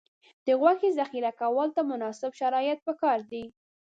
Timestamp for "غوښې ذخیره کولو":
0.59-1.71